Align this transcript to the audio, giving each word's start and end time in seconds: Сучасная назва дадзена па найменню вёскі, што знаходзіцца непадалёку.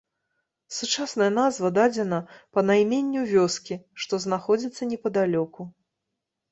Сучасная 0.77 1.27
назва 1.39 1.71
дадзена 1.77 2.19
па 2.57 2.65
найменню 2.71 3.29
вёскі, 3.35 3.75
што 4.05 4.13
знаходзіцца 4.27 4.81
непадалёку. 4.97 5.73